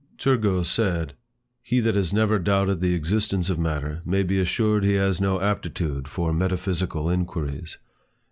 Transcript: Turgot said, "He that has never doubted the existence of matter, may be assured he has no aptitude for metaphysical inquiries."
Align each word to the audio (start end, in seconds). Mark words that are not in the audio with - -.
Turgot 0.17 0.63
said, 0.65 1.13
"He 1.61 1.79
that 1.81 1.93
has 1.93 2.11
never 2.11 2.39
doubted 2.39 2.81
the 2.81 2.95
existence 2.95 3.51
of 3.51 3.59
matter, 3.59 4.01
may 4.03 4.23
be 4.23 4.39
assured 4.39 4.83
he 4.83 4.93
has 4.95 5.21
no 5.21 5.39
aptitude 5.39 6.07
for 6.07 6.33
metaphysical 6.33 7.07
inquiries." 7.07 7.77